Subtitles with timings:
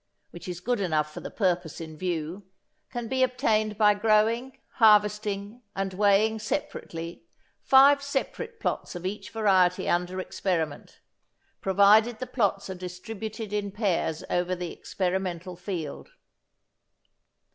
[0.31, 2.41] which is good enough for the purpose in view,
[2.89, 7.23] can be obtained by growing, harvesting and weighing separately,
[7.61, 11.01] five separate plots of each variety under experiment,
[11.61, 16.09] provided the plots are distributed in pairs over the experimental field.